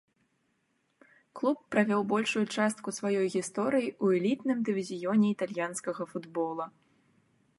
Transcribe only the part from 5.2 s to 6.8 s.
італьянскага футбола.